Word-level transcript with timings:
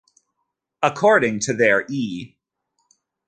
According 0.81 1.41
to 1.41 1.53
their 1.53 1.85
E! 1.87 2.35